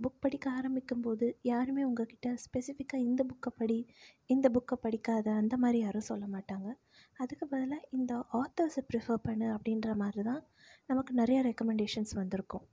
Book 0.00 0.22
படிக்க 0.24 0.46
ஆரம்பிக்கும்போது 0.58 1.26
யாருமே 1.50 1.82
உங்ககிட்ட 1.88 2.28
ஸ்பெசிஃபிக்காக 2.44 3.06
இந்த 3.08 3.22
புக்கை 3.30 3.50
படி 3.60 3.78
இந்த 4.30 4.46
புக்கை 4.56 4.76
படிக்காத 4.84 5.26
அந்த 5.40 5.54
மாதிரி 5.62 5.78
யாரும் 5.84 6.08
சொல்ல 6.10 6.24
மாட்டாங்க. 6.34 6.68
அதுக்கு 7.22 7.44
பதிலாக 7.52 7.88
இந்த 7.98 8.12
ஆத்தர்ஸை 8.40 8.82
ப்ரிஃபர் 8.90 9.24
பண்ணு 9.28 9.46
அப்படின்ற 9.56 9.90
மாதிரி 10.02 10.22
தான் 10.30 10.42
நமக்கு 10.90 11.12
நிறைய 11.20 11.38
ரெக்கமெண்டேஷன்ஸ் 11.48 12.12
வந்திருக்கும். 12.20 12.64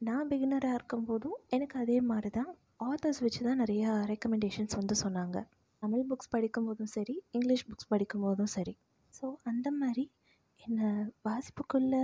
நான் 0.00 0.28
பிகினராக 0.32 0.78
இருக்கும்போதும் 0.78 1.38
எனக்கு 1.56 1.76
அதே 1.84 1.98
மாதிரி 2.10 2.30
தான் 2.38 2.50
ஆத்தர்ஸ் 2.90 3.22
வச்சு 3.24 3.40
தான் 3.48 3.60
நிறையா 3.62 3.90
ரெக்கமெண்டேஷன்ஸ் 4.12 4.78
வந்து 4.80 4.96
சொன்னாங்க. 5.04 5.38
தமிழ் 5.82 6.06
புக்ஸ் 6.10 6.32
படிக்கும்போதும் 6.34 6.92
சரி 6.96 7.14
இங்கிலீஷ் 7.36 7.66
புக்ஸ் 7.70 7.90
படிக்கும்போதும் 7.94 8.52
சரி. 8.56 8.74
ஸோ 9.14 9.26
அந்த 9.50 9.68
மாதிரி 9.80 10.04
என்னை 10.60 10.88
வாசிப்புக்குள்ளே 11.28 12.02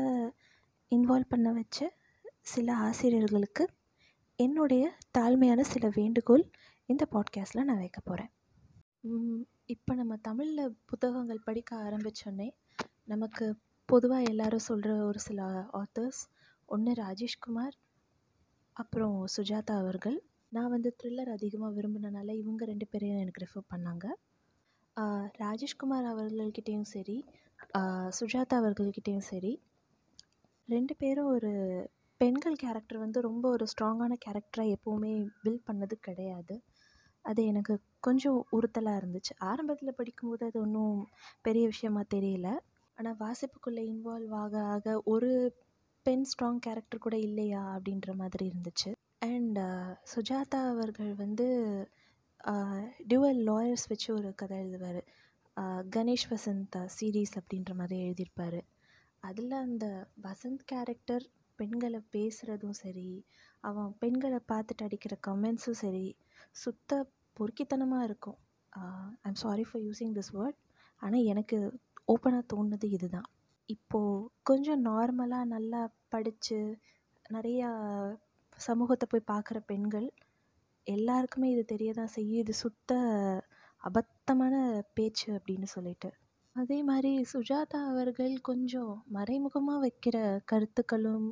இன்வால்வ் 0.92 1.32
பண்ண 1.34 1.50
வச்ச 1.58 1.78
சில 2.52 2.68
ஆசிரியர்களுக்கு 2.86 3.64
என்னுடைய 4.42 4.84
தாழ்மையான 5.18 5.60
சில 5.72 5.86
வேண்டுகோள் 5.94 6.44
இந்த 6.88 7.04
பாட்காஸ்ட்டில் 7.12 7.64
நான் 7.64 7.82
வைக்க 7.82 8.00
போகிறேன் 8.00 8.32
இப்போ 9.64 9.92
நம்ம 9.94 10.16
தமிழில் 10.22 10.76
புத்தகங்கள் 10.86 11.44
படிக்க 11.44 11.70
ஆரம்பித்தோன்னே 11.82 12.48
நமக்கு 13.04 13.46
பொதுவாக 13.88 14.28
எல்லாரும் 14.28 14.66
சொல்கிற 14.68 14.92
ஒரு 15.06 15.20
சில 15.20 15.48
ஆத்தர்ஸ் 15.72 16.20
ஒன்று 16.68 16.92
ராஜேஷ்குமார் 16.92 17.76
அப்புறம் 18.76 19.16
சுஜாதா 19.36 19.74
அவர்கள். 19.76 20.18
நான் 20.52 20.70
வந்து 20.70 20.90
த்ரில்லர் 21.02 21.30
அதிகமாக 21.32 21.74
விரும்பினனால 21.80 22.30
இவங்க 22.34 22.64
ரெண்டு 22.64 22.86
பேரையும் 22.86 23.18
எனக்கு 23.18 23.42
ரெஃபர் 23.44 23.70
பண்ணாங்க. 23.72 24.06
ராஜேஷ்குமார் 25.42 26.08
அவர்கள்கிட்டேயும் 26.12 26.90
சரி 26.94 27.18
சுஜாதா 28.20 28.56
அவர்கள்கிட்டேயும் 28.62 29.26
சரி 29.30 29.52
ரெண்டு 30.68 30.94
பேரும் 30.96 31.30
ஒரு 31.32 31.52
பெண்கள் 32.22 32.54
கேரக்டர் 32.54 32.98
வந்து 32.98 33.20
ரொம்ப 33.20 33.50
ஒரு 33.50 33.66
ஸ்ட்ராங்கான 33.72 34.12
கேரக்டராக 34.24 34.74
எப்போவுமே 34.74 35.28
பில்ட் 35.44 35.64
பண்ணது 35.72 35.94
கிடையாது. 36.00 36.62
அது 37.22 37.44
எனக்கு 37.44 37.80
கொஞ்சம் 38.00 38.46
உறுத்தலாக 38.52 39.00
இருந்துச்சு. 39.02 39.32
ஆரம்பத்தில் 39.38 39.94
படிக்கும்போது 39.94 40.46
அது 40.46 40.60
ஒன்றும் 40.60 41.08
பெரிய 41.42 41.66
விஷயமா 41.66 42.02
தெரியல. 42.14 42.48
ஆனால் 42.94 43.16
வாசிப்புக்குள்ளே 43.16 43.82
இன்வால்வ் 43.92 44.34
ஆக 44.34 44.62
ஆக 44.64 45.02
ஒரு 45.04 45.30
பெண் 46.02 46.24
ஸ்ட்ராங் 46.30 46.58
கேரக்டர் 46.58 47.00
கூட 47.00 47.18
இல்லையா 47.18 47.62
அப்படின்ற 47.76 48.14
மாதிரி 48.14 48.52
இருந்துச்சு. 48.52 48.94
அண்ட் 49.18 49.58
uh, 49.58 49.92
சுஜாதா 50.14 50.60
அவர்கள் 50.68 51.14
வந்து 51.14 51.48
uh, 52.44 52.82
டியூவல் 53.08 53.42
லாயர்ஸ் 53.50 53.88
வச்சு 53.88 54.14
ஒரு 54.14 54.34
கதை 54.34 54.58
எழுதுவார். 54.58 55.02
Uh, 55.56 55.82
கணேஷ் 55.96 56.30
வசந்த் 56.30 56.88
சீரீஸ் 57.00 57.36
அப்படின்ற 57.40 57.74
மாதிரி 57.74 58.00
எழுதியிருப்பார். 58.00 58.60
அதில் 59.20 59.50
அந்த 59.50 60.06
வசந்த் 60.22 60.64
கேரக்டர் 60.64 61.26
பெண்களை 61.58 62.00
பேசுகிறதும் 62.14 62.78
சரி 62.82 63.08
அவன் 63.68 63.90
பெண்களை 64.02 64.38
பார்த்துட்டு 64.52 64.86
அடிக்கிற 64.86 65.14
கமெண்ட்ஸும் 65.26 65.80
சரி 65.82 66.06
சுத்த 66.62 66.90
பொறுக்கித்தனமாக 67.36 68.06
இருக்கும். 68.08 68.38
I'm 69.26 69.40
sorry 69.44 69.64
for 69.68 69.84
using 69.86 70.16
this 70.18 70.32
word 70.38 70.58
ஆனால் 71.02 71.28
எனக்கு 71.32 71.58
ஓப்பனாக 72.12 72.44
தோணுது 72.52 72.86
இதுதான். 72.96 73.28
இப்போது 73.74 74.28
கொஞ்சம் 74.48 74.82
நார்மலாக 74.88 75.52
நல்லா 75.54 75.82
படித்து 76.14 76.58
நிறையா 77.36 77.68
சமூகத்தை 78.58 79.06
போய் 79.10 79.30
பார்க்குற 79.32 79.58
பெண்கள் 79.70 80.08
எல்லாருக்குமே 80.86 81.48
இது 81.54 81.62
தெரிய 81.72 81.90
தான் 81.98 82.14
செய்யும். 82.16 82.42
இது 82.44 82.54
சுத்த 82.62 82.92
அபத்தமான 83.82 84.54
பேச்சு 84.96 85.28
அப்படின்னு 85.38 85.68
சொல்லிட்டு. 85.76 86.10
அதே 86.56 86.78
மாதிரி 86.82 87.10
சுஜாதா 87.30 87.78
அவர்கள் 87.90 88.34
கொஞ்சம் 88.40 88.90
மறைமுகமாக 89.08 89.82
வைக்கிற 89.84 90.16
கருத்துக்களும் 90.44 91.28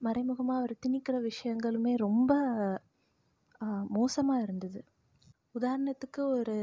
மறைமுகமாக 0.00 0.60
அவர் 0.60 0.74
திணிக்கிற 0.84 1.16
விஷயங்களுமே 1.22 1.92
ரொம்ப 1.98 2.32
மோசமாக 3.90 4.44
இருந்தது. 4.46 4.80
உதாரணத்துக்கு 5.58 6.22
ஒரு 6.38 6.56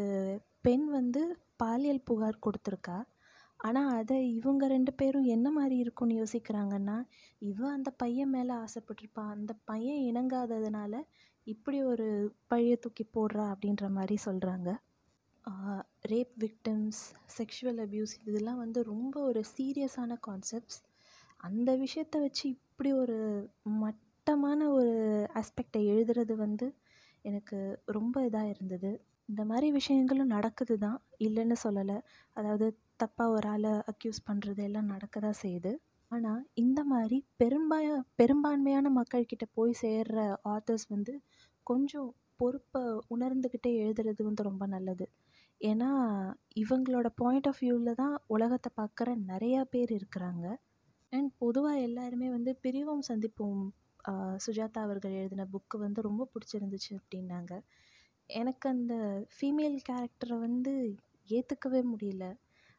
பெண் 0.62 0.86
வந்து 0.90 1.22
பாலியல் 1.58 2.06
புகார் 2.06 2.44
கொடுத்துருக்கா. 2.46 2.98
ஆனால் 3.60 3.92
அதை 4.00 4.18
இவங்க 4.40 4.64
ரெண்டு 4.68 4.92
பேரும் 4.94 5.28
என்ன 5.36 5.48
மாதிரி 5.52 5.78
இருக்கும்னு 5.78 6.20
யோசிக்கிறாங்கன்னா 6.22 6.98
இவன் 7.42 7.76
அந்த 7.78 7.90
பையன் 8.04 8.34
மேலே 8.36 8.54
ஆசைப்பட்டிருப்பான் 8.64 9.34
அந்த 9.38 9.54
பையன் 9.66 10.02
இணங்காததுனால 10.10 10.94
இப்படி 11.48 11.80
ஒரு 11.84 12.08
பழிய 12.52 12.74
தூக்கி 12.78 13.06
போடுறா 13.16 13.46
அப்படின்ற 13.54 13.88
மாதிரி 13.90 14.18
சொல்கிறாங்க 14.26 14.70
ரேப் 16.12 16.34
விக்டிம்ஸ் 16.44 17.02
செக்ஷுவல் 17.38 17.80
அப்யூஸ் 17.86 18.14
இதெல்லாம் 18.26 18.58
வந்து 18.58 18.84
ரொம்ப 18.84 19.16
ஒரு 19.22 19.42
சீரியஸான 19.54 20.18
கான்செப்ட்ஸ் 20.28 20.80
அந்த 21.40 21.70
விஷயத்த 21.78 22.16
வச்சு 22.20 22.44
இப்படி 22.50 22.94
ஒரு 22.94 23.18
மட்டமான 23.76 24.60
ஒரு 24.70 24.94
ஆஸ்பெக்டை 25.36 25.82
எழுதுறது 25.88 26.36
வந்து 26.36 26.68
எனக்கு 27.26 27.58
ரொம்ப 27.88 28.16
இதாக 28.28 28.52
இருந்தது. 28.54 28.92
இந்த 29.30 29.42
மாதிரி 29.46 29.72
விஷயங்களும் 29.72 30.28
நடக்குது 30.28 30.76
தான். 30.78 31.02
இல்லைன்னு 31.20 31.58
சொல்லலை. 31.64 31.98
அதாவது 32.36 32.68
தப்பாக 33.04 33.30
ஒரு 33.30 33.48
ஆளை 33.48 33.74
அக்யூஸ் 33.92 34.20
பண்ணுறது 34.30 34.62
எல்லாம் 34.64 34.86
நடக்க 34.86 35.20
தான் 35.20 35.40
செய்யுது. 35.42 35.72
ஆனால் 36.12 36.42
இந்த 36.56 36.84
மாதிரி 36.84 37.18
பெரும்பாய 37.38 37.88
பெரும்பான்மையான 38.16 38.92
மக்கள்கிட்ட 39.00 39.46
போய் 39.54 39.74
சேர்கிற 39.82 40.20
ஆத்தர்ஸ் 40.50 40.88
வந்து 40.90 41.14
கொஞ்சம் 41.68 42.10
பொறுப்பை 42.38 42.84
உணர்ந்துக்கிட்டே 43.16 43.72
எழுதுறது 43.84 44.22
வந்து 44.24 44.44
ரொம்ப 44.44 44.66
நல்லது. 44.68 45.06
ஏன்னா 45.62 45.90
இவங்களோட 46.56 47.08
பாயிண்ட் 47.22 47.48
ஆஃப் 47.52 47.62
வியூவில் 47.62 48.00
தான் 48.02 48.16
உலகத்தை 48.36 48.70
பார்க்குற 48.80 49.10
நிறையா 49.32 49.62
பேர் 49.72 49.92
இருக்கிறாங்க. 49.98 50.46
அண்ட் 51.14 51.30
பொதுவாக 51.44 51.86
எல்லாருமே 51.88 52.28
வந்து 52.36 52.52
பிரிவும் 52.64 53.04
சந்திப்போம் 53.10 53.62
சுஜாதா 54.46 54.82
அவர்கள் 54.86 55.16
எழுதின 55.22 55.46
புக்கு 55.54 55.78
வந்து 55.86 56.00
ரொம்ப 56.02 56.24
பிடிச்சிருந்துச்சு 56.34 56.92
அப்படின்னாங்க. 57.00 57.54
எனக்கு 58.30 58.66
அந்த 58.74 58.94
ஃபீமேல் 59.36 59.78
கேரக்டரை 59.90 60.38
வந்து 60.40 60.74
ஏற்றுக்கவே 61.30 61.82
முடியல. 61.92 62.26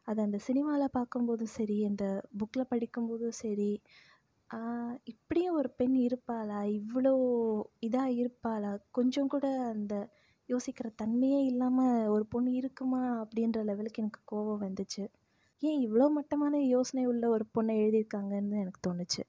அது 0.07 0.19
அந்த 0.27 0.39
சினிமாவில் 0.47 0.95
பார்க்கும்போதும் 0.97 1.55
சரி 1.57 1.77
அந்த 1.89 2.05
புக்கில் 2.39 2.71
படிக்கும்போதும் 2.73 3.39
சரி 3.43 3.71
இப்படியும் 5.07 5.57
ஒரு 5.59 5.69
பெண் 5.79 5.97
இருப்பாளா? 6.07 6.59
இவ்வளோ 6.79 7.13
இதாக 7.87 8.15
இருப்பாளா? 8.21 8.71
கொஞ்சம் 8.97 9.31
கூட 9.33 9.45
அந்த 9.73 9.93
யோசிக்கிற 10.49 10.87
தன்மையே 11.01 11.39
இல்லாமல் 11.43 12.07
ஒரு 12.07 12.25
பொண்ணு 12.25 12.53
இருக்குமா 12.53 13.01
அப்படின்ற 13.23 13.63
லெவலுக்கு 13.63 14.01
எனக்கு 14.03 14.21
கோவம் 14.31 14.63
வந்துச்சு. 14.67 15.03
ஏன் 15.61 15.79
இவ்வளோ 15.87 16.05
மட்டமான 16.09 16.61
யோசனை 16.65 17.03
உள்ள 17.05 17.29
ஒரு 17.29 17.45
பொண்ணை 17.57 17.75
எழுதியிருக்காங்கன்னு 17.79 18.57
எனக்கு 18.59 18.81
தோணுச்சு. 18.87 19.23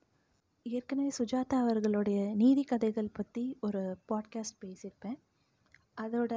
ஏற்கனவே 0.67 1.11
சுஜாதா 1.19 1.59
அவர்களுடைய 1.59 2.35
நீதி 2.35 2.65
கதைகள் 2.65 3.11
பற்றி 3.13 3.45
ஒரு 3.61 3.83
பாட்காஸ்ட் 4.13 4.61
பேசியிருப்பேன். 4.65 5.19
அதோட 6.01 6.33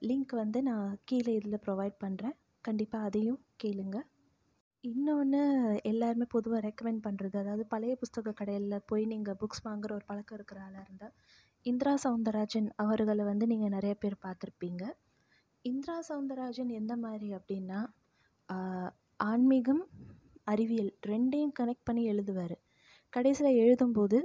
லிங்க் 0.00 0.32
வந்து 0.34 0.62
நான் 0.62 0.98
கீழே 1.04 1.34
இதில் 1.34 1.62
ப்ரொவைட் 1.66 1.96
பண்ணுறேன் 2.04 2.36
கண்டிப்பாக 2.60 3.04
அதையும் 3.04 3.40
கேளுங்க. 3.64 3.98
இன்னொன்று 4.84 5.40
எல்லாருமே 5.82 6.26
பொதுவாக 6.28 6.60
ரெக்கமெண்ட் 6.66 7.02
பண்ணுறது 7.02 7.36
அதாவது 7.36 7.64
பழைய 7.66 7.94
புஸ்தக 8.02 8.32
கடையில் 8.32 8.86
போய் 8.86 9.04
நீங்கள் 9.04 9.38
புக்ஸ் 9.40 9.64
வாங்குகிற 9.64 9.94
ஒரு 9.94 10.04
பழக்கம் 10.04 10.38
இருக்கிற 10.38 10.60
ஆளாக 10.60 10.84
இருந்தால் 10.88 11.14
இந்திரா 11.66 11.92
சவுந்தரராஜன் 12.04 12.68
அவர்களை 12.82 13.24
வந்து 13.30 13.44
நீங்கள் 13.46 13.74
நிறைய 13.74 13.94
பேர் 14.02 14.16
பார்த்துருப்பீங்க. 14.24 14.82
இந்திரா 15.64 15.96
சவுந்தரராஜன் 16.08 16.70
எந்த 16.80 16.92
மாதிரி 17.04 17.28
அப்படின்னா 17.38 17.80
ஆன்மீகம் 19.20 19.82
அறிவியல் 20.44 20.92
ரெண்டையும் 21.10 21.56
கனெக்ட் 21.58 21.88
பண்ணி 21.88 22.02
எழுதுவார். 22.12 22.56
கடைசியில் 23.12 23.60
எழுதும்போது 23.64 24.18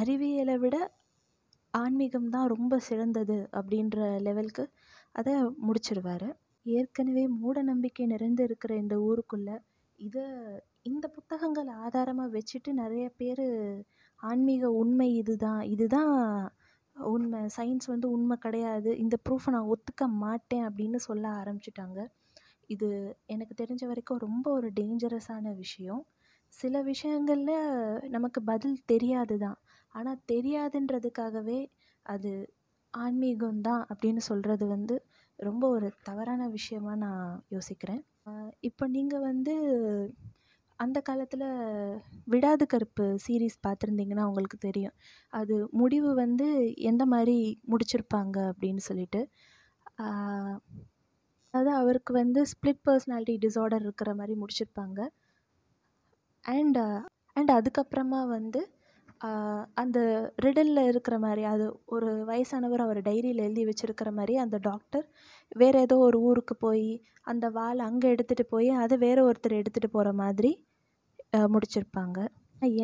அறிவியலை 0.00 0.56
விட 0.64 0.76
ஆன்மீகம் 1.74 2.28
தான் 2.34 2.50
ரொம்ப 2.54 2.74
சிறந்தது 2.88 3.36
அப்படின்ற 3.58 3.98
லெவலுக்கு 4.26 4.64
அதை 5.14 5.34
முடிச்சிடுவார் 5.66 6.28
ஏற்கனவே 6.66 7.24
மூட 7.38 7.56
நம்பிக்கை 7.70 8.04
நிறைந்து 8.06 8.42
இருக்கிற 8.48 8.72
இந்த 8.82 8.94
ஊருக்குள்ளே 9.08 9.56
இதை 9.98 10.24
இந்த 10.90 11.06
புத்தகங்கள் 11.16 11.70
ஆதாரமாக 11.84 12.30
வச்சுட்டு 12.36 12.70
நிறைய 12.82 13.06
பேர் 13.20 13.44
ஆன்மீக 14.22 14.70
உண்மை 14.72 15.08
இதுதான். 15.16 15.62
இதுதான் 15.74 16.12
உண்மை. 16.96 17.40
சயின்ஸ் 17.56 17.86
வந்து 17.86 18.10
உண்மை 18.10 18.36
கிடையாது. 18.36 18.90
இந்த 18.98 19.16
ப்ரூஃபை 19.28 19.50
நான் 19.50 19.70
ஒத்துக்க 19.74 20.06
மாட்டேன் 20.24 20.64
அப்படின்னு 20.68 20.98
சொல்ல 21.08 21.24
ஆரம்பிச்சிட்டாங்க. 21.40 22.00
இது 22.66 22.88
எனக்கு 23.26 23.54
தெரிஞ்ச 23.62 23.86
வரைக்கும் 23.86 24.18
ரொம்ப 24.18 24.46
ஒரு 24.52 24.68
டேஞ்சரஸான 24.80 25.54
விஷயம். 25.56 26.02
சில 26.52 26.82
விஷயங்களில் 26.82 27.56
நமக்கு 28.08 28.40
பதில் 28.42 28.78
தெரியாது 28.84 29.36
தான் 29.38 29.58
ஆனால் 29.94 30.22
தெரியாதுன்றதுக்காகவே 30.32 31.60
அது 32.06 32.32
ஆன்மீகம்தான் 32.94 33.82
அப்படின்னு 33.90 34.22
சொல்கிறது 34.30 34.64
வந்து 34.66 34.96
ரொம்ப 35.38 35.64
ஒரு 35.68 35.88
தவறான 36.02 36.42
விஷயமா 36.48 36.92
நான் 36.96 37.44
யோசிக்கிறேன். 37.48 38.02
இப்போ 38.60 38.84
நீங்கள் 38.86 39.20
வந்து 39.20 39.54
அந்த 40.78 40.98
காலத்தில் 41.00 41.46
விடாது 42.24 42.64
கருப்பு 42.66 43.04
சீரீஸ் 43.26 43.56
பார்த்துருந்தீங்கன்னா 43.66 44.24
உங்களுக்கு 44.30 44.58
தெரியும். 44.58 44.94
அது 45.32 45.56
முடிவு 45.72 46.10
வந்து 46.14 46.46
எந்த 46.90 47.06
மாதிரி 47.06 47.36
முடிச்சிருப்பாங்க 47.72 48.36
அப்படின்னு 48.52 48.82
சொல்லிட்டு. 48.88 49.20
அதாவது 51.54 51.70
அவருக்கு 51.80 52.12
வந்து 52.12 52.40
ஸ்ப்ளிட் 52.52 52.84
பர்சனாலிட்டி 52.88 53.34
டிஸார்டர் 53.46 53.84
இருக்கிற 53.84 54.10
மாதிரி 54.14 54.34
முடிச்சிருப்பாங்க. 54.42 55.00
அண்ட் 56.44 56.80
அண்ட் 57.36 57.50
அதுக்கப்புறமா 57.50 58.20
வந்து 58.28 58.60
அந்த 59.82 59.98
ரிடலில் 60.44 60.88
இருக்கிற 60.90 61.16
மாதிரி 61.24 61.42
அது 61.52 61.64
ஒரு 61.94 62.08
வயசானவர் 62.30 62.84
அவர் 62.86 63.00
டைரியில் 63.08 63.44
எழுதி 63.46 63.64
வச்சிருக்கிற 63.68 64.10
மாதிரி 64.18 64.34
அந்த 64.44 64.56
டாக்டர் 64.68 65.06
வேறு 65.62 65.80
ஏதோ 65.86 65.96
ஒரு 66.08 66.18
ஊருக்கு 66.28 66.54
போய் 66.66 66.88
அந்த 67.32 67.46
வால் 67.58 67.80
அங்கே 67.88 68.08
எடுத்துகிட்டு 68.14 68.46
போய் 68.54 68.70
அதை 68.84 68.96
வேறு 69.06 69.22
ஒருத்தர் 69.28 69.60
எடுத்துகிட்டு 69.60 69.90
போகிற 69.96 70.12
மாதிரி 70.22 70.50
முடிச்சிருப்பாங்க. 71.54 72.18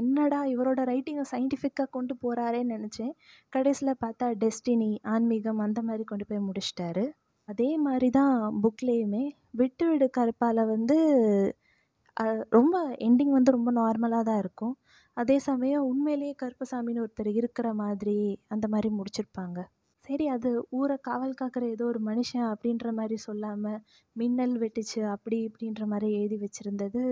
என்னடா 0.01 0.39
இவரோட 0.53 0.81
ரைட்டிங்கை 0.91 1.25
சயின்டிஃபிக்காக 1.33 1.93
கொண்டு 1.97 2.15
போகிறாரேன்னு 2.23 2.75
நினச்சேன். 2.77 3.13
கடைசியில் 3.53 4.01
பார்த்தா 4.05 4.27
டெஸ்டினி 4.43 4.91
ஆன்மீகம் 5.15 5.61
அந்த 5.67 5.81
மாதிரி 5.89 6.05
கொண்டு 6.11 6.25
போய் 6.31 6.47
முடிச்சிட்டாரு. 6.49 7.05
அதே 7.49 7.71
மாதிரி 7.87 8.09
தான் 8.19 8.35
புக்லேயுமே 8.65 9.25
விட்டு 9.61 9.85
விடு 9.91 10.07
கருப்பால் 10.19 10.63
வந்து 10.75 10.97
ரொம்ப 12.57 12.77
எண்டிங் 13.07 13.35
வந்து 13.37 13.55
ரொம்ப 13.57 13.71
நார்மலாக 13.81 14.27
தான் 14.29 14.41
இருக்கும். 14.45 14.75
அதே 15.19 15.37
சமயம் 15.47 15.87
உண்மையிலேயே 15.89 16.35
கருப்பசாமின்னு 16.43 17.03
ஒருத்தர் 17.05 17.31
இருக்கிற 17.41 17.69
மாதிரி 17.75 18.17
அந்த 18.49 18.67
மாதிரி 18.69 18.89
முடிச்சிருப்பாங்க. 18.99 19.59
சரி 20.01 20.27
அது 20.29 20.51
ஊரை 20.71 20.97
காவல் 21.03 21.39
காக்கிற 21.41 21.65
ஏதோ 21.73 21.85
ஒரு 21.85 22.01
மனுஷன் 22.01 22.47
அப்படின்ற 22.51 22.89
மாதிரி 22.93 23.17
சொல்லாமல் 23.25 23.81
மின்னல் 24.17 24.55
வெட்டுச்சு 24.59 25.01
அப்படி 25.15 25.39
இப்படின்ற 25.49 25.85
மாதிரி 25.87 26.09
எழுதி 26.19 26.37
வச்சுருந்தது 26.45 27.03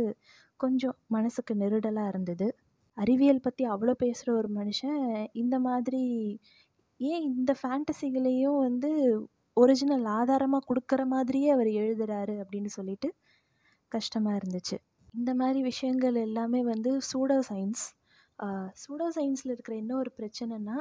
கொஞ்சம் 0.61 0.97
மனசுக்கு 1.08 1.55
நெருடலாக 1.55 2.12
இருந்தது. 2.12 2.49
அறிவியல் 2.97 3.44
பற்றி 3.47 3.64
அவ்வளோ 3.67 3.94
பேசுகிற 4.05 4.31
ஒரு 4.35 4.50
மனுஷன் 4.61 5.02
இந்த 5.35 5.56
மாதிரி 5.61 6.02
ஏன் 7.00 7.25
இந்த 7.31 7.52
ஃபேண்டசிகளையும் 7.61 8.59
வந்து 8.61 8.91
ஒரிஜினல் 9.56 10.06
ஆதாரமாக 10.19 10.67
கொடுக்குற 10.70 11.02
மாதிரியே 11.06 11.50
அவர் 11.50 11.70
எழுதுகிறாரு 11.81 12.37
அப்படின்னு 12.43 12.70
சொல்லிட்டு 12.79 13.09
கஷ்டமாக 13.93 14.38
இருந்துச்சு. 14.41 14.76
இந்த 15.16 15.30
மாதிரி 15.34 15.60
விஷயங்கள் 15.62 16.16
எல்லாமே 16.24 16.60
வந்து 16.64 16.90
சூடோ 17.10 17.38
சயின்ஸ் 17.48 17.84
சூடோ 18.82 19.06
சயின்ஸில் 19.16 19.52
இருக்கிற 19.52 19.74
இன்னொரு 19.76 20.10
பிரச்சனைனா 20.18 20.76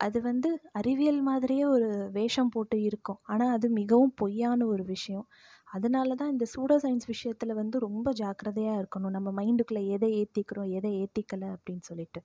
அது 0.00 0.18
வந்து 0.22 0.50
அறிவியல் 0.72 1.20
மாதிரியே 1.22 1.64
ஒரு 1.66 1.88
வேஷம் 2.12 2.52
போட்டு 2.54 2.76
இருக்கும். 2.82 3.18
ஆனால் 3.26 3.52
அது 3.56 3.66
மிகவும் 3.70 4.12
பொய்யான 4.16 4.66
ஒரு 4.66 4.84
விஷயம். 4.84 5.26
அதனால 5.68 6.14
தான் 6.14 6.32
இந்த 6.34 6.46
சூடோ 6.54 6.76
சயின்ஸ் 6.84 7.06
விஷயத்தில் 7.06 7.58
வந்து 7.60 7.76
ரொம்ப 7.78 8.08
ஜாக்கிரதையாக 8.12 8.80
இருக்கணும். 8.82 9.14
நம்ம 9.16 9.30
மைண்டுக்குள்ளே 9.40 9.82
எதை 9.96 10.10
ஏற்றிக்கிறோம் 10.20 10.70
எதை 10.78 10.92
ஏற்றிக்கலை 11.02 11.48
அப்படின்னு 11.56 11.84
சொல்லிட்டு. 11.90 12.20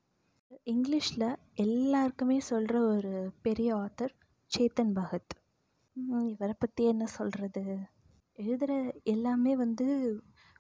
இங்கிலீஷில் 0.67 1.27
எல்லாருக்குமே 1.65 2.37
சொல்கிற 2.51 2.77
ஒரு 2.93 3.13
பெரிய 3.41 3.69
ஆத்தர் 3.77 4.13
சேத்தன் 4.51 4.95
பகத். 4.99 5.33
இவரை 6.31 6.55
பற்றி 6.57 6.83
என்ன 6.93 7.05
சொல்கிறது 7.17 7.63
எழுதுகிற 8.37 8.73
எல்லாமே 9.05 9.53
வந்து 9.55 9.85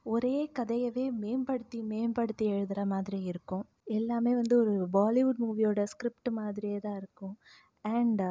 ஒரே 0.05 0.33
கதையவே 0.59 1.03
மேம்படுத்தி 1.21 1.79
மேம்படுத்தி 1.83 2.45
எழுதுகிற 2.45 2.81
மாதிரி 2.85 3.19
இருக்கும். 3.23 3.63
எல்லாமே 3.83 4.31
வந்து 4.35 4.55
ஒரு 4.57 4.73
பாலிவுட் 4.93 5.39
மூவியோட 5.43 5.83
ஸ்கிரிப்ட் 5.83 6.29
மாதிரியே 6.31 6.79
தான் 6.79 6.97
இருக்கும். 6.97 7.35
அண்ட் 7.91 8.23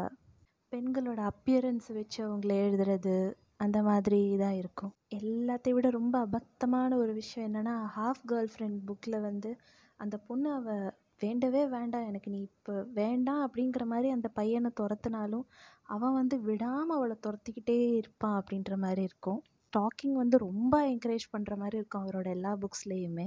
பெண்களோட 0.72 1.20
அப்பியரன்ஸ் 1.32 1.88
வச்சு 1.92 2.20
அவங்கள 2.26 2.52
எழுதுறது 2.64 3.14
அந்த 3.56 3.78
மாதிரி 3.82 4.20
தான் 4.36 4.52
இருக்கும். 4.52 4.92
எல்லாத்தையும் 5.18 5.78
விட 5.78 5.90
ரொம்ப 5.90 6.16
அபத்தமான 6.26 6.90
ஒரு 6.96 7.12
விஷயம் 7.12 7.46
என்னென்னா 7.48 7.74
ஹாஃப் 7.96 8.22
கேர்ள் 8.32 8.50
ஃப்ரெண்ட் 8.54 8.78
புக்கில் 8.88 9.18
வந்து 9.20 9.50
அந்த 9.96 10.16
பொண்ணு 10.18 10.48
அவள் 10.52 10.84
வேண்டவே 11.20 11.62
வேண்டாம் 11.66 12.06
எனக்கு 12.06 12.30
நீ 12.30 12.40
இப்போ 12.42 12.74
வேண்டாம் 12.92 13.42
அப்படிங்கிற 13.46 13.84
மாதிரி 13.84 14.08
அந்த 14.10 14.28
பையனை 14.28 14.70
துரத்துனாலும் 14.80 15.46
அவன் 15.88 16.12
வந்து 16.12 16.36
விடாமல் 16.40 16.96
அவளை 16.96 17.16
துரத்திக்கிட்டே 17.26 17.78
இருப்பான் 18.00 18.38
அப்படின்ற 18.40 18.74
மாதிரி 18.76 19.02
இருக்கும். 19.02 19.40
டாக்கிங் 19.76 20.12
வந்து 20.12 20.36
ரொம்ப 20.38 20.74
என்கரேஜ் 20.88 21.26
பண்ணுற 21.32 21.54
மாதிரி 21.56 21.76
இருக்கும் 21.76 22.04
அவரோட 22.04 22.28
எல்லா 22.28 22.52
புக்ஸ்லேயுமே. 22.56 23.26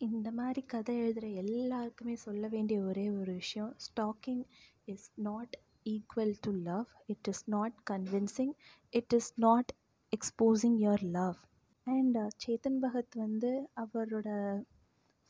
இந்த 0.00 0.28
மாதிரி 0.30 0.62
கதை 0.66 0.94
எழுதுகிற 0.98 1.26
எல்லாருக்குமே 1.42 2.14
சொல்ல 2.16 2.48
வேண்டிய 2.48 2.80
ஒரே 2.80 3.10
ஒரு 3.10 3.32
விஷயம் 3.32 3.72
stalking 3.86 4.42
is 4.84 5.08
not 5.20 5.54
equal 5.86 6.34
to 6.40 6.52
love. 6.62 6.86
It 7.06 7.28
is 7.28 7.44
not 7.46 7.76
convincing. 7.90 8.52
It 8.92 9.12
is 9.12 9.32
not 9.36 9.72
exposing 10.12 10.78
your 10.78 11.06
love. 11.10 11.38
And 11.86 12.18
Chetan 12.44 12.80
Bhagat 12.82 13.14
வந்து 13.14 13.50
அவரோட 13.76 14.28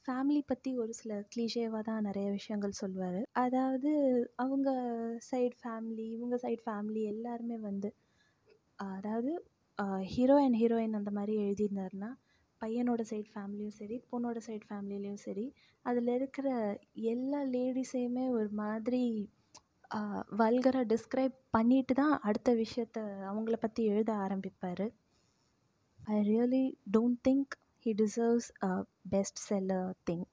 ஃபேமிலி 0.07 0.43
பற்றி 0.47 0.71
ஒரு 0.77 0.93
சில 0.93 1.13
க்ளீஷேவாக 1.33 1.83
தான் 1.83 2.03
நிறைய 2.03 2.31
விஷயங்கள் 2.31 2.81
சொல்லுவார் 2.81 3.21
அதாவது 3.33 3.91
அவங்க 4.37 4.71
சைடு 5.31 5.57
ஃபேமிலி 5.63 6.07
இவங்க 6.11 6.37
சைடு 6.37 6.63
ஃபேமிலி 6.65 7.03
எல்லாருமே 7.05 7.59
வந்து 7.59 7.91
அதாவது 8.77 9.33
ஹீரோ 10.13 10.37
அண்ட் 10.45 10.57
ஹீரோயின் 10.57 10.99
அந்த 10.99 11.11
மாதிரி 11.11 11.35
எழுதியிருந்தாருன்னா 11.45 12.11
பையனோட 12.61 13.03
சைட் 13.11 13.31
ஃபேமிலியும் 13.35 13.77
சரி 13.79 13.97
பொண்ணோட 14.11 14.39
சைட் 14.39 14.67
ஃபேமிலிலையும் 14.69 15.23
சரி 15.27 15.47
அதில் 15.85 16.11
இருக்கிற 16.19 16.49
எல்லா 17.13 17.41
லேடிஸையுமே 17.55 18.27
ஒரு 18.31 18.51
மாதிரி 18.63 19.05
வல்கராக 20.41 20.85
டிஸ்கிரைப் 20.93 21.35
பண்ணிட்டு 21.51 21.95
தான் 21.95 22.15
அடுத்த 22.21 22.51
விஷயத்த 22.55 22.99
அவங்கள 23.31 23.57
பற்றி 23.57 23.83
எழுத 23.85 24.11
ஆரம்பிப்பார். 24.25 24.87
I 25.99 26.19
really 26.31 26.65
don't 26.95 27.21
think 27.29 27.55
he 27.87 27.93
deserves 28.03 28.51
a 28.69 28.71
best 29.11 29.43
seller 29.49 29.91
thing 30.11 30.25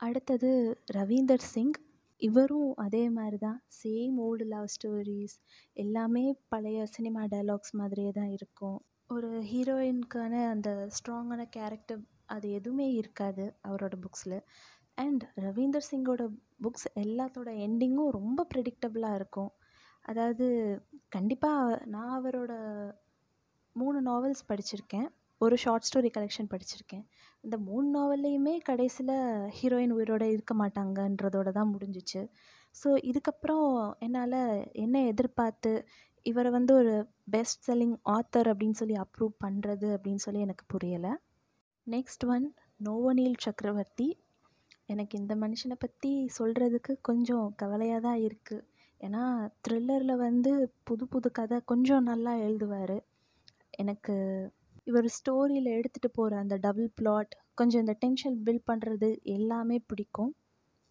அடுத்தது 0.00 0.50
ரவீந்தர் 0.94 1.46
சிங். 1.54 1.74
இவரும் 2.22 2.70
அதே 2.76 3.04
மாதிரி 3.08 3.38
தான் 3.38 3.58
சேம் 3.80 4.16
ஓல்டு 4.26 4.44
லவ் 4.44 4.68
ஸ்டோரிஸ் 4.74 5.36
எல்லாமே 5.76 6.24
பழைய 6.48 6.86
சினிமா 6.86 7.22
டைலாக்ஸ் 7.24 7.74
மாதிரியே 7.80 8.12
தான் 8.12 8.32
இருக்கும். 8.36 8.78
ஒரு 9.10 9.30
ஹீரோயினுக்கான 9.50 10.34
அந்த 10.52 10.70
ஸ்ட்ராங்கான 10.96 11.42
கேரக்டர் 11.56 12.00
அது 12.26 12.46
எதுவுமே 12.50 12.86
இருக்காது 12.92 13.44
அவரோட 13.68 13.94
புக்ஸில் 14.04 14.38
அண்ட் 14.98 15.24
ரவீந்தர் 15.36 15.88
சிங்கோட 15.90 16.22
புக்ஸ் 16.62 16.88
எல்லாத்தோட 17.04 17.50
எண்டிங்கும் 17.66 18.14
ரொம்ப 18.18 18.46
ப்ரெடிக்டபுளாக 18.54 19.18
இருக்கும். 19.20 19.52
அதாவது 20.04 20.46
கண்டிப்பாக 21.08 21.78
நான் 21.86 22.14
அவரோட 22.18 22.52
மூணு 23.76 23.98
நாவல்ஸ் 24.02 24.48
படிச்சிருக்கேன். 24.50 25.08
ஒரு 25.46 25.56
ஷார்ட் 25.64 25.86
ஸ்டோரி 25.88 26.10
கலெக்ஷன் 26.16 26.50
படிச்சிருக்கேன். 26.52 27.04
இந்த 27.44 27.56
மூணு 27.68 27.86
நாவல்லையுமே 27.96 28.54
கடைசியில் 28.68 29.16
ஹீரோயின் 29.58 29.94
உயிரோடு 29.96 30.28
இருக்க 30.34 30.54
மாட்டாங்கன்றதோட 30.62 31.48
தான் 31.58 31.72
முடிஞ்சிச்சு. 31.74 32.22
ஸோ 32.74 32.88
இதுக்கப்புறம் 33.10 33.68
என்னால் 34.06 34.40
என்ன 34.84 35.02
எதிர்பார்த்து 35.12 35.72
இவரை 36.26 36.50
வந்து 36.56 36.72
ஒரு 36.80 36.94
பெஸ்ட் 37.34 37.60
செல்லிங் 37.66 37.96
ஆத்தர் 38.16 38.48
அப்படின்னு 38.52 38.78
சொல்லி 38.80 38.96
அப்ரூவ் 39.04 39.34
பண்ணுறது 39.44 39.88
அப்படின்னு 39.96 40.24
சொல்லி 40.26 40.40
எனக்கு 40.46 40.64
புரியலை. 40.74 41.12
நெக்ஸ்ட் 41.86 42.24
ஒன் 42.34 42.46
நோவனீல் 42.86 43.42
சக்கரவர்த்தி. 43.46 44.08
எனக்கு 44.92 45.14
இந்த 45.20 45.34
மனுஷனை 45.42 45.76
பற்றி 45.84 46.10
சொல்கிறதுக்கு 46.38 46.92
கொஞ்சம் 47.08 47.46
கவலையாக 47.62 48.00
தான் 48.06 48.20
இருக்குது 48.26 48.64
ஏன்னா 49.00 49.22
த்ரில்லரில் 49.64 50.22
வந்து 50.26 50.52
புது 50.88 51.04
புது 51.12 51.28
கதை 51.38 51.56
கொஞ்சம் 51.72 52.06
நல்லா 52.10 52.32
எழுதுவார். 52.46 52.96
எனக்கு 53.82 54.14
இவர் 54.86 55.08
ஸ்டோரியில் 55.16 55.70
எடுத்துகிட்டு 55.78 56.10
போகிற 56.18 56.38
அந்த 56.42 56.56
டபுள் 56.66 56.90
பிளாட் 56.98 57.32
கொஞ்சம் 57.58 57.82
இந்த 57.84 57.94
டென்ஷன் 58.02 58.36
பில்ட் 58.46 58.68
பண்ணுறது 58.70 59.08
எல்லாமே 59.36 59.78
பிடிக்கும். 59.90 60.32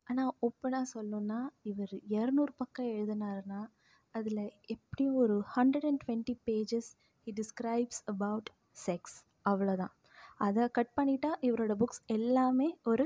ஆனால் 0.08 0.32
ஓப்பனாக 0.48 0.86
சொல்லணுன்னா 0.94 1.40
இவர் 1.72 1.94
இரநூறு 2.16 2.54
பக்கம் 2.58 2.90
எழுதினாருன்னா 2.96 3.62
அதில் 4.16 4.44
எப்படியும் 4.76 5.20
ஒரு 5.24 5.36
hundred 5.56 5.88
and 5.90 6.02
twenty 6.04 6.36
pages 6.50 6.90
he 7.28 7.32
describes 7.42 8.02
about 8.14 8.50
sex 8.86 9.16
அவ்வளோதான் 9.52 9.94
அதை 10.46 10.64
கட் 10.78 10.94
பண்ணிட்டா 11.00 11.32
இவரோட 11.48 11.74
புக்ஸ் 11.82 12.04
எல்லாமே 12.18 12.70
ஒரு 12.92 13.06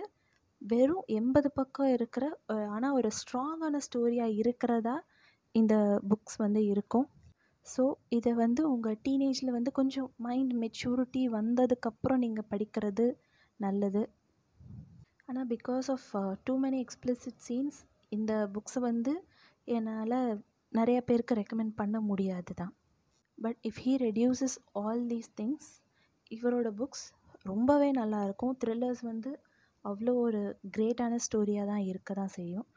வெறும் 0.62 1.06
எண்பது 1.18 1.50
பக்கம் 1.52 1.92
இருக்கிற 1.98 2.26
ஆனால் 2.76 2.96
ஒரு 3.00 3.10
ஸ்ட்ராங்கான 3.20 3.80
ஸ்டோரியாக 3.86 4.38
இருக்கிறதா 4.42 4.96
இந்த 5.56 5.76
புக்ஸ் 6.10 6.38
வந்து 6.44 6.62
இருக்கும். 6.74 7.08
ஸோ 7.66 7.84
இதை 8.18 8.32
வந்து 8.44 8.62
உங்கள் 8.74 9.00
டீனேஜில் 9.06 9.56
வந்து 9.56 9.72
கொஞ்சம் 9.80 10.08
மைண்ட் 10.28 10.54
மெச்சூரிட்டி 10.64 11.22
வந்ததுக்கப்புறம் 11.38 12.24
நீங்கள் 12.26 12.50
படிக்கிறது 12.52 13.06
நல்லது. 13.60 14.04
ஆனால் 15.30 15.48
because 15.56 15.88
of 15.96 16.08
too 16.48 16.54
many 16.64 16.80
explicit 16.86 17.40
scenes 17.48 17.80
இந்த 18.18 18.34
புக்ஸை 18.56 18.82
வந்து 18.90 19.14
என்னால் 19.68 20.18
நிறைய 20.72 21.00
பேருக்கு 21.08 21.40
ரெக்கமெண்ட் 21.42 21.74
பண்ண 21.82 21.98
முடியாது 22.10 22.54
தான். 22.62 22.74
But 23.38 23.60
if 23.70 23.80
he 23.86 23.94
reduces 24.08 24.58
all 24.82 25.04
these 25.12 25.30
things 25.40 25.70
இவரோட 26.32 26.70
புக்ஸ் 26.80 27.06
ரொம்பவே 27.52 27.90
நல்லாயிருக்கும் 28.00 28.56
த்ரில்லர்ஸ் 28.62 29.04
வந்து 29.12 29.32
அவ்வளோ 29.86 30.14
ஒரு 30.26 30.42
கிரேட்டான 30.76 31.20
ஸ்டோரியாக 31.26 31.70
தான் 31.72 31.84
இருக்க 31.92 32.14
தான் 32.20 32.34
செய்யும். 32.38 32.68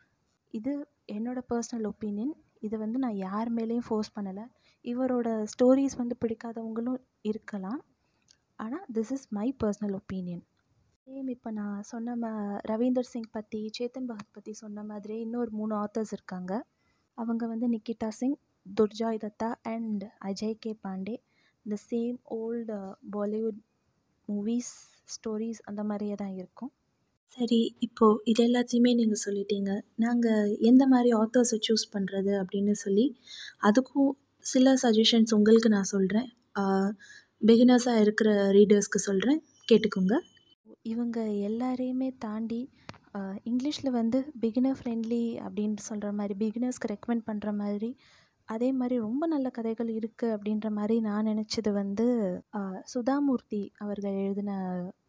இது 0.54 0.72
என்னோடய 1.16 1.48
பர்சனல் 1.52 1.88
ஒப்பீனியன் 1.92 2.34
இதை 2.66 2.76
வந்து 2.84 2.98
நான் 3.04 3.18
யார் 3.26 3.48
மேலேயும் 3.58 3.86
ஃபோர்ஸ் 3.86 4.14
பண்ணலை. 4.16 4.44
இவரோட 4.84 5.28
ஸ்டோரிஸ் 5.52 5.96
வந்து 5.96 6.16
பிடிக்காதவங்களும் 6.24 7.00
இருக்கலாம். 7.22 7.80
ஆனால் 8.56 8.86
this 8.92 9.12
is 9.12 9.26
my 9.28 9.48
personal 9.64 9.94
opinion 10.00 10.42
same 11.06 11.28
இப்போ 11.28 11.50
நான் 11.50 11.82
சொன்ன 11.82 12.14
ம 12.16 12.26
ரவீந்தர் 12.70 13.08
சிங் 13.12 13.30
பற்றி 13.30 13.70
சேத்தன் 13.78 14.08
பகத் 14.10 14.32
பற்றி 14.32 14.52
சொன்ன 14.52 14.82
மாதிரி 14.82 15.20
இன்னொரு 15.20 15.50
மூணு 15.50 15.74
ஆத்தர்ஸ் 15.74 16.12
இருக்காங்க. 16.12 16.52
அவங்க 17.18 17.46
வந்து 17.46 17.68
நிக்கிதா 17.68 18.08
சிங் 18.08 18.38
துர்ஜாய் 18.80 19.22
தத்தா 19.24 19.48
அண்ட் 19.62 20.04
அஜய் 20.24 20.58
கே 20.58 20.72
பாண்டே. 20.84 21.16
இந்த 21.66 21.76
same 21.90 22.16
old 22.30 22.76
Bollywood 23.16 23.60
movies 24.28 24.72
stories 25.14 25.60
அந்த 25.64 25.82
மாதிரியே 25.82 26.14
தான் 26.14 26.34
இருக்கும். 26.34 26.72
சரி, 27.38 27.74
இப்போது 27.78 28.20
இது 28.24 28.40
எல்லாத்தையுமே 28.48 28.90
நீங்கள் 28.94 29.22
சொல்லிட்டீங்க. 29.24 29.70
நாங்கள் 29.96 30.56
எந்த 30.60 30.86
மாதிரி 30.86 31.10
ஆத்தர்ஸை 31.12 31.58
சூஸ் 31.68 31.84
பண்ணுறது 31.92 32.32
அப்படின்னு 32.42 32.70
சொல்லி, 32.70 33.06
அதுக்கும் 33.62 34.10
சில 34.50 34.74
சஜஷன்ஸ் 34.82 35.34
உங்களுக்கு 35.36 35.68
நான் 35.76 35.92
சொல்கிறேன் 35.94 36.28
பிகினர்ஸாக 37.48 38.02
இருக்கிற 38.04 38.30
ரீடர்ஸ்க்கு 38.56 39.00
சொல்கிறேன் 39.08 39.40
கேட்டுக்கோங்க. 39.70 40.14
இவங்க 40.92 41.18
எல்லாரையுமே 41.48 42.08
தாண்டி 42.24 42.60
இங்கிலீஷில் 43.50 43.96
வந்து 43.98 44.18
பிகினர் 44.42 44.78
ஃப்ரெண்ட்லி 44.78 45.22
அப்படின்னு 45.46 45.82
சொல்கிற 45.88 46.10
மாதிரி 46.18 46.34
பிகினர்ஸ்க்கு 46.42 46.90
ரெக்கமெண்ட் 46.92 47.24
பண்ணுற 47.28 47.50
மாதிரி, 47.60 47.90
அதே 48.48 48.68
மாதிரி 48.78 48.96
ரொம்ப 49.06 49.24
நல்ல 49.32 49.48
கதைகள் 49.56 49.90
இருக்குது 49.98 50.34
அப்படின்ற 50.36 50.68
மாதிரி 50.78 50.96
நான் 51.08 51.28
நினச்சது 51.30 51.70
வந்து 51.80 52.06
சுதாமூர்த்தி 52.92 53.60
அவர்கள் 53.84 54.16
எழுதின 54.22 54.52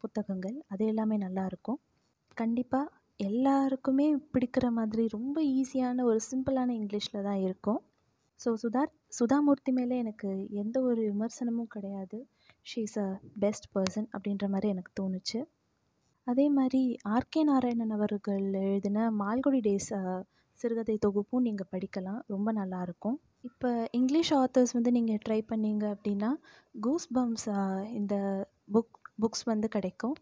புத்தகங்கள். 0.03 0.57
அது 0.73 0.83
எல்லாமே 0.91 1.17
நல்லாயிருக்கும் 1.25 1.79
கண்டிப்பாக 2.41 2.91
எல்லாருக்குமே 3.29 4.07
பிடிக்கிற 4.33 4.67
மாதிரி 4.77 5.03
ரொம்ப 5.17 5.37
ஈஸியான 5.57 6.03
ஒரு 6.09 6.19
சிம்பிளான 6.29 6.69
இங்கிலீஷில் 6.81 7.25
தான் 7.29 7.41
இருக்கும். 7.47 7.81
ஸோ 8.39 8.51
சுதார் 8.63 8.91
சுதாமூர்த்தி 9.13 9.71
மேலே 9.71 9.95
எனக்கு 9.97 10.29
எந்த 10.61 10.77
ஒரு 10.81 11.01
விமர்சனமும் 11.09 11.73
கிடையாது. 11.75 12.17
She 12.65 12.81
is 12.87 12.97
a 12.97 13.07
best 13.39 13.67
person 13.75 14.07
அப்படின்ற 14.15 14.45
மாதிரி 14.49 14.67
எனக்கு 14.69 14.91
தோணுச்சு. 14.99 15.39
அதே 16.27 16.45
மாதிரி 16.49 16.81
ஆர்.கே. 17.13 17.41
நாராயணன் 17.43 17.93
அவர்கள் 17.97 18.45
எழுதின 18.63 19.09
மால்குடி 19.21 19.59
டேஸ் 19.61 19.91
சிறுகதை 20.59 20.95
தொகுப்பும் 20.97 21.45
நீங்கள் 21.47 21.69
படிக்கலாம். 21.71 22.19
ரொம்ப 22.27 22.49
நல்லாயிருக்கும் 22.53 23.17
இப்போ 23.41 23.69
இங்கிலீஷ் 23.91 24.33
ஆத்தர்ஸ் 24.33 24.75
வந்து 24.77 24.91
நீங்கள் 24.91 25.21
ட்ரை 25.25 25.39
பண்ணீங்க 25.51 25.85
அப்படின்னா, 25.95 26.29
கூஸ் 26.81 27.07
பம்ஸ் 27.15 27.47
இந்த 27.99 28.15
புக் 28.73 28.93
புக்ஸ் 29.23 29.45
வந்து 29.45 29.67
கிடைக்கும். 29.67 30.15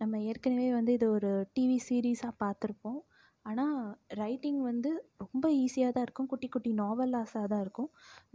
நம்ம 0.00 0.20
ஏற்கனவே 0.22 0.68
வந்து 0.72 0.92
இது 0.92 1.06
ஒரு 1.10 1.30
டிவி 1.56 1.78
சீரீஸாக 1.88 2.32
பார்த்துருப்போம். 2.42 3.00
ஆனால் 3.46 3.78
ரைட்டிங் 4.20 4.60
வந்து 4.62 4.90
ரொம்ப 5.18 5.46
ஈஸியாக 5.62 5.92
தான் 5.92 6.06
இருக்கும். 6.06 6.28
குட்டி 6.32 6.48
குட்டி 6.48 6.70
நாவலாஸாக 6.72 7.46
தான் 7.46 7.60
இருக்கும். 7.60 7.90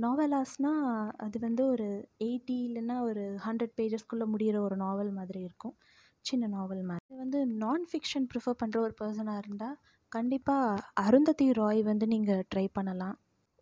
நாவலாஸ்னால் 0.06 0.84
அது 1.18 1.38
வந்து 1.40 1.64
ஒரு 1.68 1.88
எயிட்டி 2.28 2.58
இல்லைன்னா 2.68 2.98
ஒரு 3.02 3.24
ஹண்ட்ரட் 3.46 3.76
பேஜஸ்க்குள்ளே 3.80 4.28
முடிகிற 4.34 4.60
ஒரு 4.68 4.76
நாவல் 4.76 5.12
மாதிரி 5.12 5.42
இருக்கும். 5.42 5.76
சின்ன 6.26 6.48
நாவல் 6.48 6.84
மாதிரி 6.84 7.06
இது 7.10 7.18
வந்து 7.18 7.40
நான் 7.64 7.86
ஃபிக்ஷன் 7.92 8.28
ப்ரிஃபர் 8.34 8.60
பண்ணுற 8.62 8.78
ஒரு 8.80 8.94
பர்சனாக 9.02 9.42
இருந்தால் 9.44 9.78
கண்டிப்பாக 10.12 10.84
அருந்ததி 11.06 11.48
ராய் 11.52 11.82
வந்து 11.84 12.06
நீங்கள் 12.08 12.46
ட்ரை 12.52 12.68
பண்ணலாம். 12.74 13.18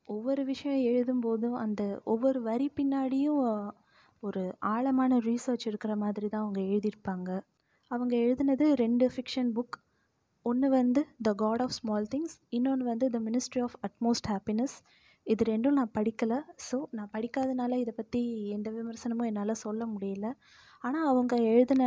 ஒவ்வொரு 0.07 0.43
விஷயம் 0.45 0.81
எழுதும்போதும் 0.91 1.57
அந்த 1.63 1.81
ஒவ்வொரு 2.03 2.39
வரி 2.41 2.67
பின்னாடியும் 2.77 3.41
ஒரு 4.23 4.43
ஆழமான 4.73 5.17
ரீசர்ச் 5.19 5.65
இருக்கிற 5.67 5.93
மாதிரி 5.95 6.27
தான் 6.29 6.43
அவங்க 6.45 6.61
எழுதியிருப்பாங்க. 6.71 7.29
அவங்க 7.91 8.13
எழுதினது 8.17 8.65
ரெண்டு 8.83 9.05
ஃபிக்ஷன் 9.15 9.51
புக். 9.57 9.77
ஒன்று 10.49 10.67
வந்து 10.75 11.01
the 11.25 11.29
god 11.41 11.61
of 11.65 11.75
small 11.77 12.07
things. 12.13 12.35
இன்னொன்று 12.57 12.85
வந்து 12.91 13.05
the 13.15 13.19
ministry 13.27 13.61
of 13.65 13.77
utmost 13.87 14.27
happiness. 14.33 14.75
இது 15.27 15.43
ரெண்டும் 15.51 15.77
நான் 15.79 15.95
படிக்கலை 15.97 16.37
ஸோ 16.67 16.77
நான் 16.97 17.13
படிக்காதனால 17.15 17.77
இதை 17.83 17.93
பற்றி 17.95 18.21
எந்த 18.57 18.69
விமர்சனமும் 18.77 19.29
என்னால் 19.29 19.61
சொல்ல 19.65 19.85
முடியல. 19.93 20.27
ஆனால் 20.83 21.07
அவங்க 21.11 21.35
எழுதின 21.51 21.83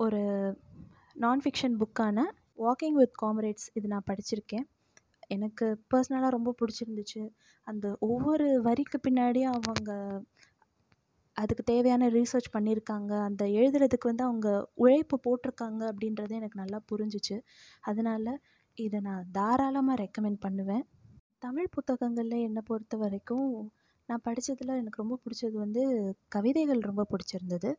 ஒரு 0.00 0.22
நான் 1.16 1.42
ஃபிக்ஷன் 1.44 1.76
புக்கான 1.82 2.18
வாக்கிங் 2.64 2.98
வித் 3.00 3.18
காம்ரேட்ஸ் 3.22 3.68
இது 3.78 3.86
நான் 3.94 4.08
படிச்சிருக்கேன். 4.10 4.66
எனக்கு 5.34 5.66
பர்சனலாக 5.92 6.32
ரொம்ப 6.36 6.50
பிடிச்சிருந்துச்சு 6.60 7.22
அந்த 7.66 7.86
ஒவ்வொரு 8.08 8.46
வரிக்கு 8.68 8.98
பின்னாடியும் 9.06 9.54
அவங்க 9.58 9.92
அதுக்கு 11.36 11.62
தேவையான 11.72 12.08
ரீசர்ச் 12.08 12.48
பண்ணியிருக்காங்க. 12.56 13.12
அந்த 13.28 13.44
எழுதுறதுக்கு 13.58 14.10
வந்து 14.10 14.24
அவங்க 14.24 14.48
உழைப்பு 14.84 15.16
போட்டிருக்காங்க 15.26 15.82
அப்படின்றது 15.92 16.34
எனக்கு 16.40 16.60
நல்லா 16.62 16.78
புரிஞ்சுச்சு. 16.92 17.36
அதனால 17.82 18.26
இதை 18.78 18.98
நான் 19.00 19.24
தாராளமாக 19.38 19.96
ரெக்கமெண்ட் 20.04 20.40
பண்ணுவேன். 20.46 20.84
தமிழ் 21.38 21.72
புத்தகங்களில் 21.76 22.44
என்னை 22.48 22.62
பொறுத்த 22.70 22.96
வரைக்கும் 22.96 23.48
நான் 24.08 24.24
படித்ததில் 24.24 24.78
எனக்கு 24.80 25.02
ரொம்ப 25.02 25.16
பிடிச்சது 25.24 25.56
வந்து 25.64 25.82
கவிதைகள் 26.28 26.80
ரொம்ப 26.90 27.02
பிடிச்சிருந்தது 27.12 27.70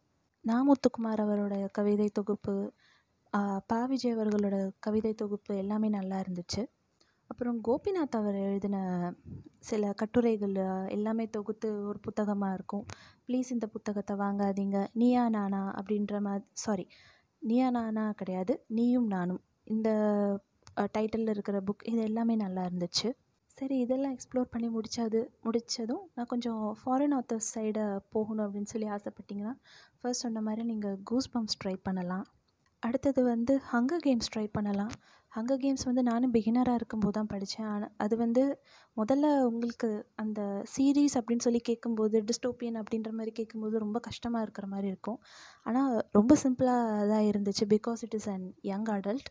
நா. 0.46 0.56
முத்துக்குமார் 0.70 1.22
அவரோட 1.26 1.56
கவிதை 1.78 2.08
தொகுப்பு, 2.20 2.56
பா 3.70 3.80
விஜய் 3.92 4.16
அவர்களோட 4.16 4.58
கவிதை 4.86 5.14
தொகுப்பு 5.14 5.52
எல்லாமே 5.64 5.88
நல்லா 5.98 6.18
இருந்துச்சு. 6.24 6.62
அப்புறம் 7.32 7.58
கோபிநாத் 7.68 8.18
அவர் 8.20 8.38
எழுதின 8.48 8.78
சில 9.70 9.92
கட்டுரைகள் 10.02 10.56
எல்லாமே 10.96 11.26
தொகுத்து 11.36 11.70
ஒரு 11.90 12.00
புத்தகமாக 12.00 12.58
இருக்கும். 12.58 12.86
ப்ளீஸ் 13.28 13.50
இந்த 13.56 13.68
புத்தகத்தை 13.76 14.16
வாங்காதீங்க. 14.24 14.80
நீயா 15.02 15.24
நானா 15.36 15.62
அப்படின்ற 15.80 16.20
மா 16.28 16.34
சாரி 16.66 16.86
நீயா 17.42 17.70
நானா 17.78 18.06
கிடையாது. 18.20 18.54
நீயும் 18.78 19.08
நானும். 19.08 19.42
இந்த 19.74 19.90
டைட்டிலில் 20.96 21.34
இருக்கிற 21.34 21.58
புக் 21.68 21.84
இது 21.92 22.02
எல்லாமே 22.10 22.36
நல்லா 22.36 22.64
இருந்துச்சு. 22.70 23.10
சரி 23.52 23.76
இதெல்லாம் 23.84 24.14
எக்ஸ்ப்ளோர் 24.16 24.54
பண்ணி 24.54 24.68
முடிச்சது 24.76 25.20
முடித்ததும் 25.46 26.02
நான் 26.16 26.30
கொஞ்சம் 26.32 26.64
ஃபாரின் 26.80 27.16
ஆத்தர்ஸ் 27.20 27.52
சைடை 27.56 27.86
போகணும் 28.16 28.46
அப்படின்னு 28.46 28.72
சொல்லி 28.74 28.88
ஆசைப்பட்டிங்கன்னா 28.96 29.54
ஃபர்ஸ்ட் 30.00 30.24
சொன்ன 30.26 30.42
மாதிரி 30.48 30.64
நீங்கள் 30.72 30.98
கூஸ் 31.04 31.30
பம்ப்ஸ் 31.36 31.60
ட்ரை 31.64 31.76
பண்ணலாம். 31.88 32.26
அடுத்தது 32.84 33.22
வந்து 33.24 33.54
ஹங்கர் 33.72 34.04
கேம்ஸ் 34.08 34.32
ட்ரை 34.34 34.48
பண்ணலாம். 34.58 34.92
ஹங்கர் 35.36 35.62
கேம்ஸ் 35.64 35.86
வந்து 35.88 36.04
நானும் 36.04 36.34
பிகினராக 36.34 36.74
இருக்கும்போது 36.74 37.12
தான் 37.12 37.30
படித்தேன் 37.32 37.68
ஆனால் 37.68 37.92
அது 37.98 38.16
வந்து 38.18 38.44
முதல்ல 38.98 39.26
உங்களுக்கு 39.48 39.90
அந்த 40.16 40.42
சீரிஸ் 40.74 41.16
அப்படின்னு 41.20 41.46
சொல்லி 41.48 41.60
கேட்கும்போது, 41.60 42.24
டிஸ்டோப்பியன் 42.30 42.78
அப்படின்ற 42.82 43.10
மாதிரி 43.12 43.32
கேட்கும்போது 43.32 43.76
ரொம்ப 43.80 44.00
கஷ்டமாக 44.00 44.44
இருக்கிற 44.44 44.68
மாதிரி 44.68 44.88
இருக்கும். 44.88 45.20
ஆனால் 45.64 46.06
ரொம்ப 46.12 46.36
சிம்பிளாக 46.44 47.08
தான் 47.08 47.26
இருந்துச்சு. 47.32 47.66
Because 47.76 48.04
it 48.08 48.14
is 48.14 48.30
an 48.30 48.46
young 48.62 48.88
adult. 48.96 49.30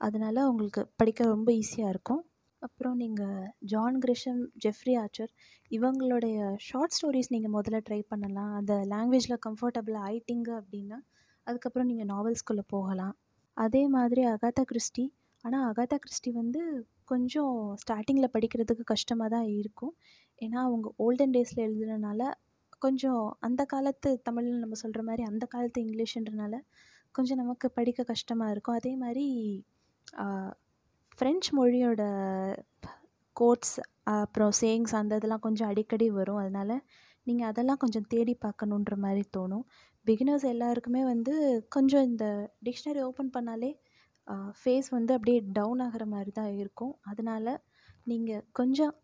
அதனால 0.00 0.46
உங்களுக்கு 0.48 0.82
படிக்க 0.96 1.26
ரொம்ப 1.26 1.52
ஈஸியாக 1.52 1.88
இருக்கும். 1.88 2.22
அப்புறம் 2.62 2.96
நீங்கள் 2.96 3.52
ஜான் 3.72 3.98
கிரிஷம், 3.98 4.40
ஜெஃப்ரி 4.64 4.94
ஆச்சர் 5.02 5.30
இவங்களுடைய 5.70 6.38
ஷார்ட் 6.68 6.96
ஸ்டோரிஸ் 6.96 7.32
நீங்கள் 7.34 7.54
முதல்ல 7.58 7.80
ட்ரை 7.88 8.00
பண்ணலாம். 8.08 8.54
அந்த 8.54 8.74
லாங்குவேஜில் 8.94 9.42
கம்ஃபர்டபுள் 9.46 9.98
ஆயிட்டிங்க 10.06 10.50
அப்படின்னா, 10.62 10.98
அதுக்கப்புறம் 11.46 11.86
நீங்கள் 11.86 12.10
நாவல்ஸ்குள்ளே 12.14 12.66
போகலாம். 12.68 13.14
அதே 13.56 13.88
மாதிரி 13.88 14.22
அகாதா 14.24 14.62
கிறிஸ்டி. 14.72 15.04
ஆனால் 15.46 15.64
அகாதா 15.70 15.96
கிறிஸ்டி 16.04 16.30
வந்து 16.40 16.60
கொஞ்சம் 17.12 17.54
ஸ்டார்டிங்கில் 17.82 18.34
படிக்கிறதுக்கு 18.34 18.84
கஷ்டமாக 18.92 19.30
தான் 19.34 19.48
இருக்கும். 19.60 19.94
ஏன்னா 20.38 20.58
அவங்க 20.68 20.88
ஓல்டன் 21.04 21.34
டேஸில் 21.36 21.64
எழுதுனனால, 21.66 22.22
கொஞ்சம் 22.84 23.22
அந்த 23.46 23.62
காலத்து 23.72 24.10
தமிழ்னு 24.28 24.62
நம்ம 24.64 24.78
சொல்கிற 24.82 25.02
மாதிரி 25.08 25.22
அந்த 25.30 25.44
காலத்து 25.54 25.84
இங்கிலீஷ்ன்றனால, 25.86 26.54
கொஞ்சம் 27.14 27.40
நமக்கு 27.42 27.66
படிக்க 27.78 28.00
கஷ்டமாக 28.12 28.52
இருக்கும். 28.54 28.78
அதே 28.80 28.92
மாதிரி 29.04 29.26
ஃப்ரெஞ்ச் 31.18 31.48
மொழியோட 31.58 32.02
கோட்ஸ் 33.36 33.76
அப்புறம் 34.16 34.52
சேயிங்ஸ் 34.60 34.94
அந்த 35.00 35.16
இதெல்லாம் 35.20 35.44
கொஞ்சம் 35.46 35.70
அடிக்கடி 35.70 36.06
வரும். 36.18 36.40
அதனால் 36.42 36.76
நீங்கள் 37.26 37.48
அதெல்லாம் 37.50 37.80
கொஞ்சம் 37.84 38.08
தேடி 38.12 38.34
பார்க்கணுன்ற 38.44 38.94
மாதிரி 39.04 39.22
தோணும். 39.36 39.64
பிகினர்ஸ் 40.06 40.46
எல்லாருக்குமே 40.52 41.02
வந்து 41.12 41.34
கொஞ்சம் 41.76 42.04
இந்த 42.10 42.24
டிக்ஷனரி 42.66 43.00
ஓப்பன் 43.08 43.32
பண்ணாலே 43.36 43.70
ஃபேஸ் 44.58 44.88
வந்து 44.96 45.12
அப்படியே 45.16 45.40
டவுன் 45.58 45.82
ஆகிற 45.86 46.04
மாதிரி 46.14 46.32
தான் 46.38 46.52
இருக்கும். 46.62 46.94
அதனால் 47.10 47.52
நீங்கள் 48.10 48.44
கொஞ்சம் 48.60 48.94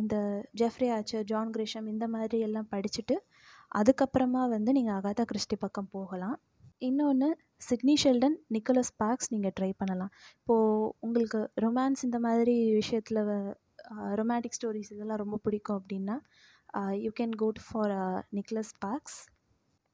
இந்த 0.00 0.16
ஜெஃப்ரி 0.60 0.88
ஆச்சர் 0.96 1.26
ஜான் 1.30 1.52
கிரிஷம் 1.56 1.86
இந்த 1.92 2.06
மாதிரி 2.14 2.38
எல்லாம் 2.46 2.70
படிச்சுட்டு, 2.74 3.16
அதுக்கப்புறமா 3.80 4.42
வந்து 4.54 4.70
நீங்கள் 4.78 4.96
அகாதா 4.98 5.24
கிறிஸ்டி 5.30 5.56
பக்கம் 5.64 5.92
போகலாம். 5.96 6.36
இன்னொன்று 6.88 7.28
சிட்னி 7.68 7.94
ஷெல்டன், 8.02 8.36
நிக்கோலஸ் 8.56 8.92
பார்க்ஸ் 9.02 9.30
நீங்கள் 9.34 9.54
ட்ரை 9.58 9.70
பண்ணலாம். 9.80 10.12
இப்போது 10.40 10.92
உங்களுக்கு 11.06 11.40
ரொமான்ஸ் 11.64 12.04
இந்த 12.08 12.18
மாதிரி 12.26 12.56
விஷயத்தில் 12.80 13.22
ரொமான்டிக் 14.20 14.56
ஸ்டோரிஸ் 14.58 14.92
இதெல்லாம் 14.94 15.22
ரொம்ப 15.22 15.36
பிடிக்கும் 15.44 15.78
அப்படின்னா, 15.80 16.16
you 17.04 17.10
can 17.20 17.36
go 17.42 17.48
for 17.68 17.94
Nicholas 18.38 18.72
Nicholas 18.84 19.18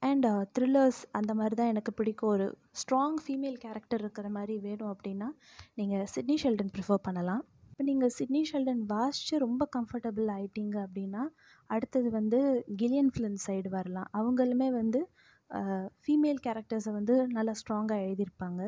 and 0.07 0.27
thrillers 0.57 1.01
அந்த 1.19 1.33
மாதிரி 1.39 1.55
தான் 1.61 1.73
எனக்கு 1.73 1.93
பிடிக்கும். 1.99 2.33
ஒரு 2.35 2.47
ஸ்ட்ராங் 2.81 3.19
ஃபீமேல் 3.25 3.59
கேரக்டர் 3.65 4.03
இருக்கிற 4.05 4.29
மாதிரி 4.37 4.55
வேணும் 4.67 4.93
அப்படின்னா, 4.95 5.29
நீங்கள் 5.81 6.09
சிட்னி 6.15 6.37
ஷெல்டன் 6.43 6.73
ப்ரிஃபர் 6.77 7.07
பண்ணலாம். 7.09 7.45
இப்போ 7.71 7.85
நீங்கள் 7.91 8.13
சிட்னி 8.19 8.41
ஷெல்டன் 8.51 8.83
வாசிச்சு 8.93 9.37
ரொம்ப 9.45 9.63
கம்ஃபர்டபுள் 9.77 10.29
ஆகிட்டீங்க 10.37 10.77
அப்படின்னா, 10.87 11.23
அடுத்தது 11.75 12.11
வந்து 12.19 12.39
கில்லியன் 12.83 13.13
ஃபிலிம் 13.15 13.39
சைடு 13.47 13.71
வரலாம். 13.79 14.09
அவங்களுமே 14.19 14.69
வந்து 14.81 15.01
ஃபீமேல் 16.05 16.41
கேரக்டர்ஸை 16.47 16.93
வந்து 16.99 17.17
நல்லா 17.37 17.53
ஸ்ட்ராங்காக 17.61 18.05
எழுதியிருப்பாங்க. 18.07 18.63